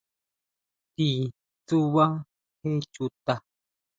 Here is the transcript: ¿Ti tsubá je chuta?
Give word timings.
¿Ti 0.95 1.09
tsubá 1.65 2.05
je 2.61 2.69
chuta? 2.93 3.33